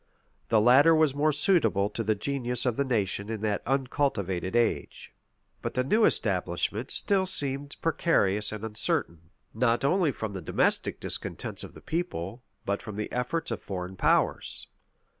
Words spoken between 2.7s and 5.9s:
the nation in that uncultivated age. But the